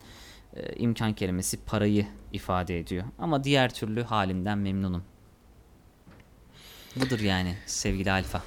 e, 0.55 0.75
imkan 0.75 1.13
kelimesi 1.13 1.57
parayı 1.57 2.07
ifade 2.33 2.79
ediyor. 2.79 3.03
Ama 3.19 3.43
diğer 3.43 3.73
türlü 3.73 4.03
halimden 4.03 4.57
memnunum. 4.57 5.03
Budur 6.95 7.19
yani 7.19 7.55
sevgili 7.65 8.11
Alfa. 8.11 8.43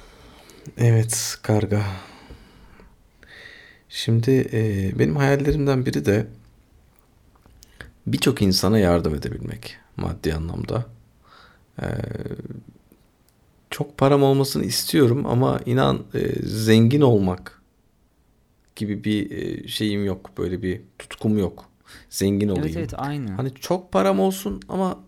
Evet 0.77 1.37
karga. 1.41 1.83
Şimdi 3.89 4.49
e, 4.53 4.91
benim 4.99 5.15
hayallerimden 5.15 5.85
biri 5.85 6.05
de 6.05 6.27
birçok 8.07 8.41
insana 8.41 8.79
yardım 8.79 9.15
edebilmek 9.15 9.77
maddi 9.97 10.33
anlamda. 10.33 10.85
E, 11.81 11.85
çok 13.69 13.97
param 13.97 14.23
olmasını 14.23 14.63
istiyorum 14.63 15.25
ama 15.25 15.59
inan 15.65 16.03
e, 16.13 16.19
zengin 16.43 17.01
olmak 17.01 17.61
gibi 18.75 19.03
bir 19.03 19.31
e, 19.31 19.67
şeyim 19.67 20.05
yok. 20.05 20.31
Böyle 20.37 20.61
bir 20.61 20.81
tutkum 20.99 21.37
yok. 21.37 21.65
Zengin 22.09 22.49
olayım. 22.49 22.67
Evet 22.67 22.77
evet 22.77 22.93
aynı. 22.97 23.31
Hani 23.31 23.53
çok 23.53 23.91
param 23.91 24.19
olsun 24.19 24.61
ama 24.69 24.99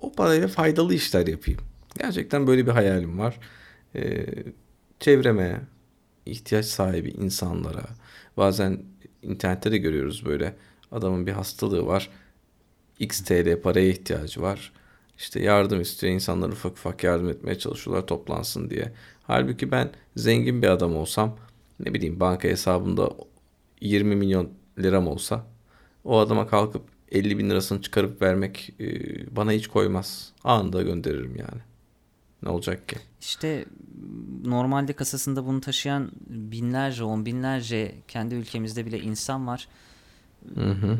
o 0.00 0.12
parayla 0.12 0.48
faydalı 0.48 0.94
işler 0.94 1.26
yapayım. 1.26 1.60
Gerçekten 1.98 2.46
böyle 2.46 2.66
bir 2.66 2.70
hayalim 2.70 3.18
var. 3.18 3.38
Ee, 3.94 4.26
çevreme, 5.04 5.60
ihtiyaç 6.26 6.66
sahibi 6.66 7.10
insanlara, 7.10 7.84
bazen 8.36 8.82
internette 9.22 9.72
de 9.72 9.78
görüyoruz 9.78 10.26
böyle 10.26 10.56
adamın 10.92 11.26
bir 11.26 11.32
hastalığı 11.32 11.86
var. 11.86 12.10
X 12.98 13.24
TL 13.24 13.60
paraya 13.62 13.88
ihtiyacı 13.88 14.42
var. 14.42 14.72
İşte 15.18 15.42
yardım 15.42 15.80
istiyor. 15.80 16.12
İnsanlar 16.12 16.48
ufak 16.48 16.72
ufak 16.72 17.04
yardım 17.04 17.28
etmeye 17.28 17.58
çalışıyorlar 17.58 18.06
toplansın 18.06 18.70
diye. 18.70 18.92
Halbuki 19.22 19.70
ben 19.70 19.90
zengin 20.16 20.62
bir 20.62 20.68
adam 20.68 20.96
olsam 20.96 21.36
ne 21.80 21.94
bileyim 21.94 22.20
banka 22.20 22.48
hesabımda 22.48 23.10
20 23.80 24.16
milyon 24.16 24.50
liram 24.78 25.06
olsa 25.08 25.46
o 26.04 26.18
adama 26.18 26.46
kalkıp 26.46 26.82
50 27.12 27.38
bin 27.38 27.50
lirasını 27.50 27.82
çıkarıp 27.82 28.22
vermek 28.22 28.74
e, 28.80 28.86
bana 29.36 29.52
hiç 29.52 29.68
koymaz. 29.68 30.32
Anında 30.44 30.82
gönderirim 30.82 31.36
yani. 31.36 31.73
Ne 32.44 32.50
olacak 32.50 32.88
ki? 32.88 32.96
İşte 33.20 33.64
normalde 34.44 34.92
kasasında 34.92 35.46
bunu 35.46 35.60
taşıyan 35.60 36.10
binlerce, 36.28 37.04
on 37.04 37.26
binlerce 37.26 37.94
kendi 38.08 38.34
ülkemizde 38.34 38.86
bile 38.86 39.00
insan 39.00 39.46
var. 39.46 39.68
Hı 40.54 40.70
hı. 40.70 40.98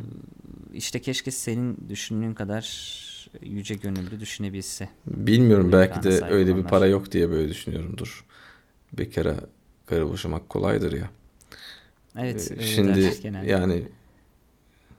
İşte 0.75 1.01
keşke 1.01 1.31
senin 1.31 1.77
düşündüğün 1.89 2.35
kadar 2.35 2.95
yüce 3.43 3.75
gönüllü 3.75 4.21
düşünebilse. 4.21 4.89
Bilmiyorum 5.07 5.69
Bu 5.69 5.73
belki 5.73 6.03
de 6.03 6.25
öyle 6.25 6.47
bir 6.47 6.53
olanlar. 6.53 6.71
para 6.71 6.87
yok 6.87 7.13
diye 7.13 7.31
böyle 7.31 7.49
düşünüyorumdur. 7.49 8.25
Bekara 8.93 9.37
karı 9.87 10.09
boşamak 10.11 10.49
kolaydır 10.49 10.93
ya. 10.93 11.11
Evet, 12.19 12.53
Ee, 12.59 12.63
Şimdi 12.63 13.11
genelde. 13.23 13.51
yani 13.51 13.89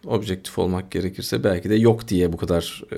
objektif 0.06 0.58
olmak 0.60 0.92
gerekirse 0.92 1.44
belki 1.44 1.70
de 1.70 1.76
yok 1.76 2.08
diye 2.08 2.34
bu 2.34 2.38
kadar 2.38 2.84
e, 2.92 2.98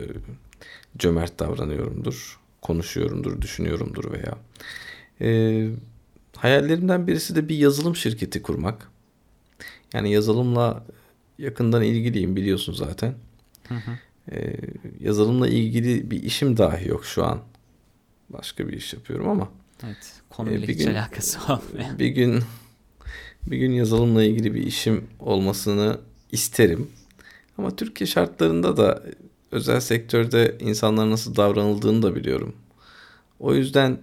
cömert 0.99 1.39
davranıyorumdur, 1.39 2.39
konuşuyorumdur, 2.61 3.41
düşünüyorumdur 3.41 4.11
veya. 4.11 4.37
E, 5.21 5.69
hayallerimden 6.35 7.07
birisi 7.07 7.35
de 7.35 7.49
bir 7.49 7.57
yazılım 7.57 7.95
şirketi 7.95 8.41
kurmak. 8.41 8.87
Yani 9.93 10.11
yazılımla 10.11 10.83
yakından 11.39 11.83
ilgiliyim 11.83 12.35
biliyorsun 12.35 12.73
zaten. 12.73 13.15
Hı 13.67 13.75
hı. 13.75 13.91
E, 14.35 14.55
yazılımla 14.99 15.47
ilgili 15.47 16.11
bir 16.11 16.23
işim 16.23 16.57
dahi 16.57 16.87
yok 16.87 17.05
şu 17.05 17.25
an. 17.25 17.39
Başka 18.29 18.67
bir 18.67 18.73
iş 18.73 18.93
yapıyorum 18.93 19.29
ama 19.29 19.49
Evet, 19.85 20.13
konuyla 20.29 20.59
Ee, 20.59 20.67
bir 20.67 20.73
hiç 20.73 20.85
gün- 20.85 20.93
alakası 20.93 21.39
olmayan. 21.53 21.99
bir 21.99 22.07
gün 22.07 22.39
bir 23.47 23.57
gün 23.57 23.71
yazılımla 23.71 24.23
ilgili 24.23 24.55
bir 24.55 24.63
işim 24.63 25.07
olmasını 25.19 25.99
isterim. 26.31 26.89
Ama 27.57 27.75
Türkiye 27.75 28.07
şartlarında 28.07 28.77
da 28.77 29.03
özel 29.57 29.79
sektörde 29.79 30.57
insanlar 30.59 31.09
nasıl 31.11 31.35
davranıldığını 31.35 32.01
da 32.03 32.15
biliyorum. 32.15 32.55
O 33.39 33.53
yüzden 33.55 34.01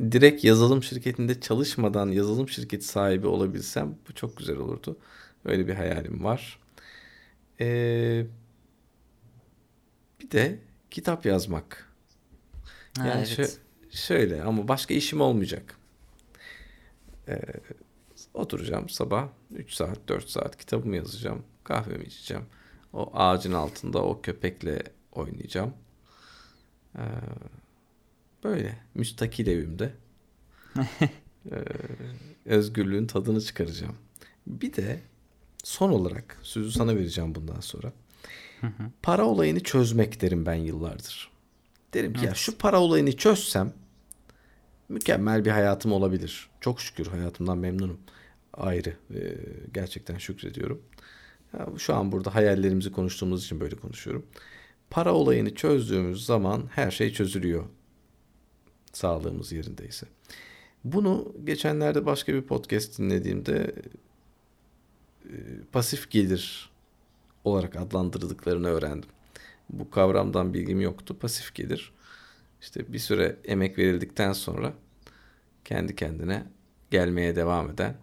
direkt 0.00 0.44
yazılım 0.44 0.82
şirketinde 0.82 1.40
çalışmadan 1.40 2.08
yazılım 2.08 2.48
şirketi 2.48 2.84
sahibi 2.86 3.26
olabilsem 3.26 3.96
bu 4.08 4.14
çok 4.14 4.36
güzel 4.36 4.56
olurdu. 4.56 4.96
Öyle 5.44 5.68
bir 5.68 5.74
hayalim 5.74 6.24
var. 6.24 6.58
Ee, 7.60 8.26
bir 10.20 10.30
de 10.30 10.58
kitap 10.90 11.26
yazmak. 11.26 11.92
Ha, 12.98 13.06
Yani 13.06 13.26
evet. 13.28 13.38
şö- 13.38 13.96
şöyle 13.96 14.42
ama 14.42 14.68
başka 14.68 14.94
işim 14.94 15.20
olmayacak. 15.20 15.76
Ee, 17.28 17.40
oturacağım 18.34 18.88
sabah 18.88 19.28
3 19.50 19.72
saat 19.74 20.08
4 20.08 20.28
saat 20.30 20.56
kitabımı 20.56 20.96
yazacağım. 20.96 21.42
Kahvemi 21.64 22.04
içeceğim. 22.04 22.44
O 22.96 23.10
ağacın 23.14 23.52
altında 23.52 24.02
o 24.02 24.20
köpekle 24.22 24.82
oynayacağım. 25.12 25.74
Ee, 26.98 27.02
böyle 28.44 28.78
müstakil 28.94 29.46
evimde. 29.46 29.92
Ee, 31.52 31.64
özgürlüğün 32.44 33.06
tadını 33.06 33.40
çıkaracağım. 33.40 33.96
Bir 34.46 34.76
de 34.76 35.00
son 35.64 35.90
olarak 35.90 36.38
sözü 36.42 36.72
sana 36.72 36.96
vereceğim 36.96 37.34
bundan 37.34 37.60
sonra. 37.60 37.92
Para 39.02 39.24
olayını 39.24 39.62
çözmek 39.62 40.20
derim 40.20 40.46
ben 40.46 40.54
yıllardır. 40.54 41.30
Derim 41.94 42.12
ki 42.12 42.20
ya 42.20 42.26
Evet. 42.26 42.36
şu 42.36 42.58
para 42.58 42.80
olayını 42.80 43.16
çözsem 43.16 43.72
mükemmel 44.88 45.44
bir 45.44 45.50
hayatım 45.50 45.92
olabilir. 45.92 46.48
Çok 46.60 46.80
şükür 46.80 47.06
hayatımdan 47.06 47.58
memnunum. 47.58 48.00
Ayrı. 48.52 48.96
Ee, 49.14 49.36
gerçekten 49.74 50.18
şükrediyorum. 50.18 50.82
Şu 51.78 51.94
an 51.94 52.12
burada 52.12 52.34
hayallerimizi 52.34 52.92
konuştuğumuz 52.92 53.44
için 53.44 53.60
böyle 53.60 53.76
konuşuyorum. 53.76 54.26
Para 54.90 55.14
olayını 55.14 55.54
çözdüğümüz 55.54 56.26
zaman 56.26 56.68
her 56.74 56.90
şey 56.90 57.12
çözülüyor. 57.12 57.64
Sağlığımız 58.92 59.52
yerindeyse. 59.52 60.06
Bunu 60.84 61.34
geçenlerde 61.44 62.06
başka 62.06 62.34
bir 62.34 62.42
podcast 62.42 62.98
dinlediğimde 62.98 63.74
e, 65.24 65.34
pasif 65.72 66.10
gelir 66.10 66.70
olarak 67.44 67.76
adlandırdıklarını 67.76 68.68
öğrendim. 68.68 69.10
Bu 69.70 69.90
kavramdan 69.90 70.54
bilgim 70.54 70.80
yoktu. 70.80 71.18
Pasif 71.18 71.54
gelir. 71.54 71.92
İşte 72.60 72.92
bir 72.92 72.98
süre 72.98 73.36
emek 73.44 73.78
verildikten 73.78 74.32
sonra 74.32 74.72
kendi 75.64 75.96
kendine 75.96 76.46
gelmeye 76.90 77.36
devam 77.36 77.70
eden, 77.70 77.94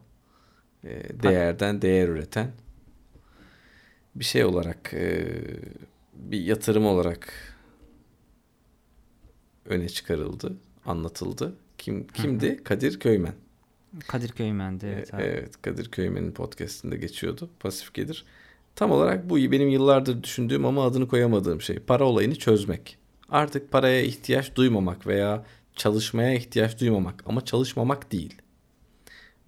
e, 0.83 1.23
değerden 1.23 1.81
değer 1.81 2.07
üreten 2.07 2.51
bir 4.15 4.24
şey 4.24 4.46
olarak, 4.46 4.93
e, 4.93 5.27
bir 6.13 6.41
yatırım 6.41 6.86
olarak 6.86 7.34
öne 9.65 9.89
çıkarıldı, 9.89 10.58
anlatıldı. 10.86 11.55
Kim 11.77 12.08
kimdi? 12.08 12.63
Kadir 12.63 13.00
Köymen. 13.00 13.34
Kadir 14.08 14.29
Köymen'de 14.29 14.93
evet. 14.93 15.13
Abi. 15.13 15.22
Evet, 15.22 15.62
Kadir 15.62 15.91
Köymen'in 15.91 16.32
podcast'inde 16.32 16.98
geçiyordu. 16.98 17.50
Pasif 17.60 17.93
gelir. 17.93 18.25
Tam 18.75 18.91
olarak 18.91 19.29
bu 19.29 19.38
benim 19.38 19.70
yıllardır 19.70 20.24
düşündüğüm 20.24 20.65
ama 20.65 20.86
adını 20.86 21.08
koyamadığım 21.08 21.62
şey. 21.62 21.79
Para 21.79 22.03
olayını 22.03 22.36
çözmek. 22.36 22.98
Artık 23.29 23.72
paraya 23.72 24.01
ihtiyaç 24.01 24.55
duymamak 24.55 25.08
veya 25.08 25.46
çalışmaya 25.75 26.34
ihtiyaç 26.34 26.79
duymamak 26.79 27.24
ama 27.25 27.46
çalışmamak 27.46 28.12
değil. 28.12 28.41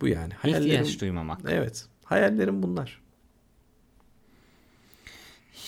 Bu 0.01 0.07
yani. 0.07 0.33
Hayallerim, 0.33 0.67
ihtiyaç 0.67 1.01
duymamak. 1.01 1.41
Evet. 1.47 1.85
Hayallerim 2.03 2.63
bunlar. 2.63 3.01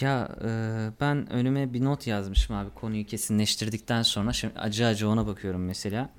Ya 0.01 0.29
e, 0.43 0.49
ben 1.01 1.31
önüme 1.31 1.73
bir 1.73 1.83
not 1.83 2.07
yazmışım 2.07 2.55
abi 2.55 2.69
konuyu 2.69 3.05
kesinleştirdikten 3.05 4.01
sonra. 4.01 4.33
Şimdi 4.33 4.59
acı 4.59 4.85
acı 4.85 5.09
ona 5.09 5.27
bakıyorum 5.27 5.65
mesela. 5.65 6.09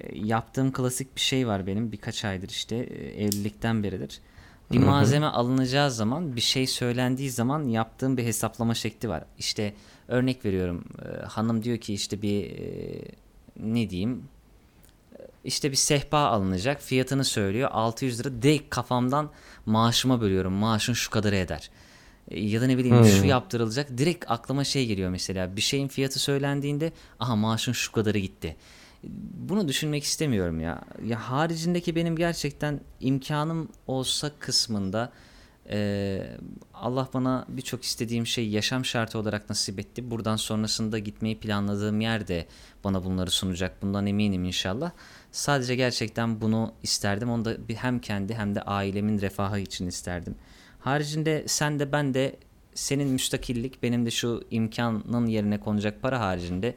E, 0.00 0.18
yaptığım 0.18 0.72
klasik 0.72 1.16
bir 1.16 1.20
şey 1.20 1.46
var 1.46 1.66
benim 1.66 1.92
birkaç 1.92 2.24
aydır 2.24 2.48
işte 2.48 2.76
e, 2.76 3.24
evlilikten 3.24 3.82
beridir. 3.82 4.20
Bir 4.72 4.78
Hı-hı. 4.78 4.86
malzeme 4.86 5.26
alınacağı 5.26 5.90
zaman 5.90 6.36
bir 6.36 6.40
şey 6.40 6.66
söylendiği 6.66 7.30
zaman 7.30 7.68
yaptığım 7.68 8.16
bir 8.16 8.24
hesaplama 8.24 8.74
şekli 8.74 9.08
var. 9.08 9.24
İşte 9.38 9.74
örnek 10.08 10.44
veriyorum 10.44 10.84
e, 11.04 11.26
hanım 11.26 11.64
diyor 11.64 11.78
ki 11.78 11.94
işte 11.94 12.22
bir 12.22 12.44
e, 12.44 13.02
ne 13.60 13.90
diyeyim 13.90 14.22
işte 15.44 15.70
bir 15.70 15.76
sehpa 15.76 16.18
alınacak 16.18 16.82
fiyatını 16.82 17.24
söylüyor 17.24 17.70
600 17.72 18.20
lira 18.20 18.42
direkt 18.42 18.70
kafamdan 18.70 19.30
maaşıma 19.66 20.20
bölüyorum 20.20 20.52
maaşın 20.52 20.92
şu 20.92 21.10
kadarı 21.10 21.36
eder 21.36 21.70
ya 22.30 22.60
da 22.60 22.66
ne 22.66 22.78
bileyim 22.78 22.98
hmm. 22.98 23.04
şu 23.04 23.24
yaptırılacak 23.26 23.98
direkt 23.98 24.24
aklıma 24.28 24.64
şey 24.64 24.86
geliyor 24.86 25.10
mesela 25.10 25.56
bir 25.56 25.60
şeyin 25.60 25.88
fiyatı 25.88 26.18
söylendiğinde 26.18 26.92
aha 27.20 27.36
maaşın 27.36 27.72
şu 27.72 27.92
kadarı 27.92 28.18
gitti 28.18 28.56
bunu 29.48 29.68
düşünmek 29.68 30.04
istemiyorum 30.04 30.60
ya 30.60 30.82
ya 31.06 31.30
haricindeki 31.30 31.96
benim 31.96 32.16
gerçekten 32.16 32.80
imkanım 33.00 33.68
olsa 33.86 34.30
kısmında 34.38 35.12
ee, 35.70 36.36
Allah 36.74 37.08
bana 37.14 37.44
birçok 37.48 37.84
istediğim 37.84 38.26
şey 38.26 38.48
yaşam 38.48 38.84
şartı 38.84 39.18
olarak 39.18 39.50
nasip 39.50 39.78
etti. 39.78 40.10
Buradan 40.10 40.36
sonrasında 40.36 40.98
gitmeyi 40.98 41.38
planladığım 41.38 42.00
yerde 42.00 42.46
bana 42.84 43.04
bunları 43.04 43.30
sunacak. 43.30 43.82
Bundan 43.82 44.06
eminim 44.06 44.44
inşallah. 44.44 44.90
Sadece 45.32 45.74
gerçekten 45.74 46.40
bunu 46.40 46.72
isterdim. 46.82 47.30
Onu 47.30 47.44
da 47.44 47.56
hem 47.74 47.98
kendi 47.98 48.34
hem 48.34 48.54
de 48.54 48.62
ailemin 48.62 49.20
refahı 49.20 49.58
için 49.58 49.86
isterdim. 49.86 50.34
Haricinde 50.84 51.44
sen 51.46 51.78
de 51.78 51.92
ben 51.92 52.14
de 52.14 52.36
senin 52.74 53.08
müstakillik 53.08 53.82
benim 53.82 54.06
de 54.06 54.10
şu 54.10 54.44
imkanın 54.50 55.26
yerine 55.26 55.60
konacak 55.60 56.02
para 56.02 56.20
haricinde 56.20 56.74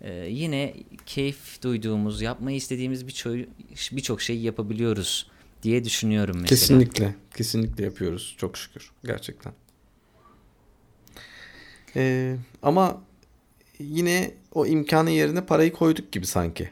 e, 0.00 0.12
yine 0.12 0.74
keyif 1.06 1.62
duyduğumuz, 1.62 2.22
yapmayı 2.22 2.56
istediğimiz 2.56 3.06
birçok 3.06 3.36
birçok 3.92 4.22
şeyi 4.22 4.42
yapabiliyoruz 4.42 5.30
diye 5.62 5.84
düşünüyorum 5.84 6.36
mesela. 6.40 6.48
Kesinlikle. 6.48 7.14
Kesinlikle 7.36 7.84
yapıyoruz. 7.84 8.34
Çok 8.38 8.58
şükür. 8.58 8.90
Gerçekten. 9.04 9.52
Ee, 11.96 12.36
ama 12.62 13.02
yine 13.78 14.34
o 14.54 14.66
imkanın 14.66 15.10
yerine 15.10 15.46
parayı 15.46 15.72
koyduk 15.72 16.12
gibi 16.12 16.26
sanki. 16.26 16.70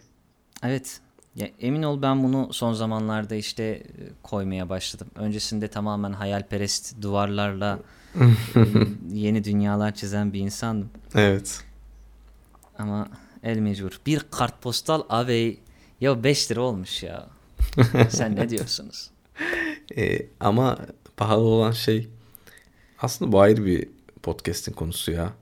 Evet. 0.63 1.01
Ya 1.37 1.49
emin 1.61 1.83
ol 1.83 2.03
ben 2.03 2.23
bunu 2.23 2.53
son 2.53 2.73
zamanlarda 2.73 3.35
işte 3.35 3.63
e, 3.63 3.83
koymaya 4.23 4.69
başladım. 4.69 5.07
Öncesinde 5.15 5.69
tamamen 5.69 6.13
hayalperest 6.13 7.03
duvarlarla 7.03 7.79
e, 8.21 8.25
yeni 9.13 9.45
dünyalar 9.45 9.95
çizen 9.95 10.33
bir 10.33 10.41
insandım. 10.41 10.91
Evet. 11.15 11.65
Ama 12.79 13.09
el 13.43 13.59
mecbur. 13.59 14.01
Bir 14.07 14.21
kartpostal 14.31 15.03
abi 15.09 15.59
ya 16.01 16.25
5 16.25 16.51
lira 16.51 16.61
olmuş 16.61 17.03
ya. 17.03 17.27
Sen 18.09 18.37
ne 18.37 18.49
diyorsunuz? 18.49 19.11
E, 19.97 20.27
ama 20.41 20.79
pahalı 21.17 21.43
olan 21.45 21.73
şey 21.73 22.09
aslında 22.99 23.33
bu 23.33 23.41
ayrı 23.41 23.65
bir 23.65 23.89
podcast'in 24.23 24.73
konusu 24.73 25.13
ya. 25.13 25.33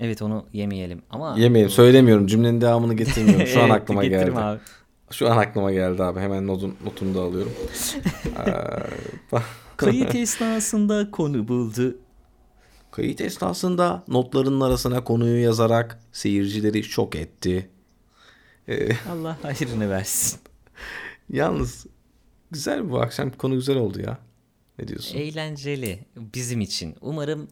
Evet 0.00 0.22
onu 0.22 0.46
yemeyelim 0.52 1.02
ama 1.10 1.38
yemeyelim 1.38 1.70
söylemiyorum 1.70 2.26
cümlenin 2.26 2.60
devamını 2.60 2.94
getirmiyorum 2.94 3.46
şu 3.46 3.62
an 3.62 3.70
aklıma 3.78 4.04
geldi. 4.04 4.38
Abi. 4.38 4.60
Şu 5.10 5.30
an 5.30 5.36
aklıma 5.36 5.72
geldi 5.72 6.02
abi 6.02 6.20
hemen 6.20 6.46
notun, 6.46 6.76
notumu 6.84 7.14
da 7.14 7.20
alıyorum. 7.20 7.52
Kayıt 9.76 10.14
esnasında 10.14 11.10
konu 11.10 11.48
buldu. 11.48 11.98
Kayıt 12.90 13.20
esnasında 13.20 14.04
notlarının 14.08 14.60
arasına 14.60 15.04
konuyu 15.04 15.42
yazarak 15.42 16.00
seyircileri 16.12 16.84
şok 16.84 17.16
etti. 17.16 17.70
Ee, 18.68 18.88
Allah 19.12 19.38
hayrını 19.42 19.90
versin. 19.90 20.40
Yalnız 21.30 21.86
güzel 22.50 22.90
bu 22.90 23.00
akşam 23.00 23.30
konu 23.30 23.54
güzel 23.54 23.76
oldu 23.76 24.00
ya. 24.00 24.18
Ne 24.78 24.88
diyorsun? 24.88 25.18
Eğlenceli 25.18 25.98
bizim 26.34 26.60
için. 26.60 26.94
Umarım 27.00 27.48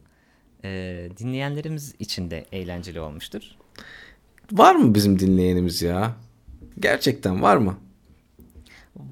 e, 0.64 1.08
dinleyenlerimiz 1.18 1.94
için 1.98 2.30
de 2.30 2.46
eğlenceli 2.52 3.00
olmuştur. 3.00 3.42
Var 4.52 4.74
mı 4.74 4.94
bizim 4.94 5.18
dinleyenimiz 5.18 5.82
ya? 5.82 6.16
Gerçekten 6.80 7.42
var 7.42 7.56
mı? 7.56 7.78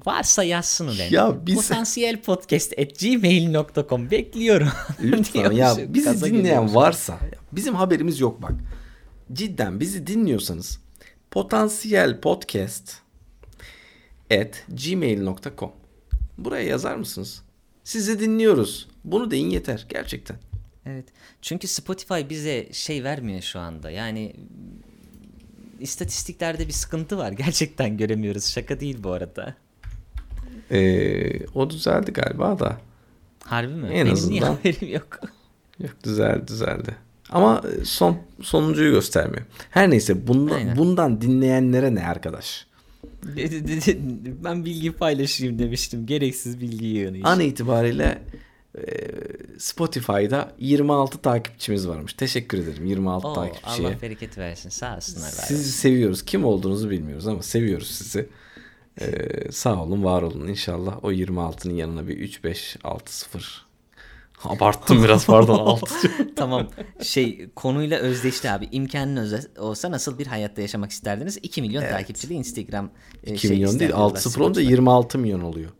Varsa 0.05 0.43
yazsın 0.43 0.87
ulan. 0.87 1.09
Ya 1.11 1.45
biz... 1.45 1.55
Potansiyel 1.55 2.21
podcast 2.21 2.79
at 2.79 2.99
gmail.com 2.99 4.11
bekliyorum. 4.11 4.69
Lütfen 5.03 5.51
ya 5.51 5.75
bizi 5.87 6.25
dinleyen 6.25 6.75
varsa 6.75 7.19
bizim 7.51 7.75
haberimiz 7.75 8.19
yok 8.19 8.41
bak. 8.41 8.53
Cidden 9.33 9.79
bizi 9.79 10.07
dinliyorsanız 10.07 10.79
potansiyel 11.31 12.21
podcast 12.21 12.93
at 14.31 14.63
gmail.com 14.85 15.71
Buraya 16.37 16.63
yazar 16.63 16.95
mısınız? 16.95 17.41
Sizi 17.83 18.19
dinliyoruz. 18.19 18.87
Bunu 19.03 19.31
deyin 19.31 19.49
yeter 19.49 19.85
gerçekten. 19.89 20.37
Evet. 20.85 21.05
Çünkü 21.41 21.67
Spotify 21.67 22.29
bize 22.29 22.73
şey 22.73 23.03
vermiyor 23.03 23.41
şu 23.41 23.59
anda. 23.59 23.91
Yani 23.91 24.35
istatistiklerde 25.79 26.67
bir 26.67 26.73
sıkıntı 26.73 27.17
var. 27.17 27.31
Gerçekten 27.45 27.97
göremiyoruz. 27.97 28.47
Şaka 28.47 28.79
değil 28.79 28.97
bu 29.03 29.11
arada. 29.11 29.55
Ee, 30.71 31.45
o 31.47 31.69
düzeldi 31.69 32.13
galiba 32.13 32.59
da. 32.59 32.77
Harbi 33.43 33.73
mi? 33.73 33.87
En 33.87 33.93
Benim 34.05 34.13
azından. 34.13 34.31
niye 34.31 34.41
haberim 34.43 34.93
yok? 34.93 35.19
Yok 35.79 36.03
düzeldi 36.03 36.47
düzeldi. 36.47 36.95
Ama 37.29 37.61
son 37.83 38.17
sonuncuyu 38.41 38.91
göstermiyor. 38.91 39.45
Her 39.69 39.89
neyse 39.89 40.27
bundan, 40.27 40.77
bundan 40.77 41.21
dinleyenlere 41.21 41.95
ne 41.95 42.07
arkadaş? 42.07 42.67
ben 44.43 44.65
bilgi 44.65 44.91
paylaşayım 44.91 45.59
demiştim. 45.59 46.05
Gereksiz 46.05 46.61
bilgi 46.61 46.85
yığını. 46.85 47.17
An 47.23 47.39
itibariyle 47.39 48.03
e, 48.03 48.19
Spotify'da 49.57 50.51
26 50.59 51.17
takipçimiz 51.17 51.87
varmış. 51.87 52.13
Teşekkür 52.13 52.57
ederim 52.57 52.85
26 52.85 53.27
Oo, 53.27 53.33
takipçiye. 53.33 53.87
Allah 53.87 54.01
bereket 54.01 54.37
versin. 54.37 54.69
Sağ 54.69 54.95
olsunlar. 54.95 55.29
Sizi 55.29 55.71
seviyoruz. 55.71 56.25
Kim 56.25 56.45
olduğunuzu 56.45 56.89
bilmiyoruz 56.89 57.27
ama 57.27 57.43
seviyoruz 57.43 57.91
sizi. 57.91 58.29
Ee, 59.01 59.51
sağ 59.51 59.83
olun, 59.83 60.03
var 60.03 60.21
olun. 60.21 60.47
İnşallah 60.47 61.03
o 61.03 61.11
26'nın 61.11 61.73
yanına 61.73 62.07
bir 62.07 62.17
3 62.17 62.43
5 62.43 62.77
6 62.83 63.17
0 63.17 63.65
Abarttım 64.43 65.03
biraz 65.03 65.25
pardon 65.25 65.59
6. 65.59 65.85
tamam. 66.35 66.67
Şey 67.01 67.49
konuyla 67.55 67.99
özdeşti 67.99 68.51
abi. 68.51 68.67
İmkanın 68.71 69.41
olsa 69.57 69.91
nasıl 69.91 70.19
bir 70.19 70.27
hayatta 70.27 70.61
yaşamak 70.61 70.91
isterdiniz? 70.91 71.37
2 71.43 71.61
milyon 71.61 71.81
evet. 71.81 71.91
takipçili 71.91 72.33
Instagram 72.33 72.89
2 73.23 73.37
şey 73.37 73.51
milyon 73.51 73.79
değil 73.79 73.93
6 73.93 74.21
sıfır 74.21 74.41
olunca 74.41 74.61
26 74.61 75.17
milyon 75.17 75.41
oluyor. 75.41 75.71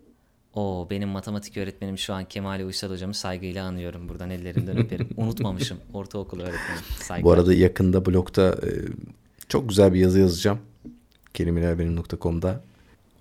O 0.55 0.87
benim 0.89 1.09
matematik 1.09 1.57
öğretmenim 1.57 1.97
şu 1.97 2.13
an 2.13 2.25
Kemal 2.25 2.59
Uysal 2.65 2.89
hocamı 2.89 3.13
saygıyla 3.13 3.65
anıyorum. 3.65 4.09
Buradan 4.09 4.29
ellerinden 4.29 4.77
öperim. 4.77 5.09
Unutmamışım 5.17 5.77
ortaokul 5.93 6.39
öğretmenim. 6.39 6.83
Saygılar. 6.99 7.23
Bu 7.23 7.31
arada 7.31 7.53
yakında 7.53 8.05
blogda 8.05 8.49
e, 8.49 8.69
çok 9.49 9.69
güzel 9.69 9.93
bir 9.93 9.99
yazı 9.99 10.19
yazacağım. 10.19 10.59
Kelimelerbenim.com'da. 11.33 12.63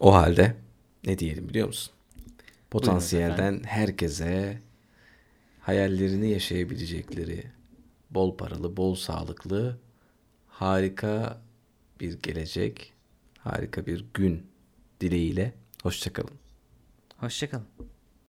O 0.01 0.15
halde 0.15 0.57
ne 1.07 1.19
diyelim 1.19 1.49
biliyor 1.49 1.67
musun? 1.67 1.93
Potansiyelden 2.71 3.63
herkese 3.65 4.59
hayallerini 5.61 6.31
yaşayabilecekleri 6.31 7.45
bol 8.11 8.37
paralı, 8.37 8.77
bol 8.77 8.95
sağlıklı, 8.95 9.77
harika 10.49 11.41
bir 12.01 12.21
gelecek, 12.23 12.93
harika 13.39 13.87
bir 13.87 14.05
gün 14.15 14.47
dileğiyle 15.01 15.53
hoşçakalın. 15.83 16.44
Hoşçakalın. 17.25 17.67